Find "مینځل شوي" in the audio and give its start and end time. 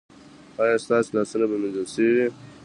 1.61-2.11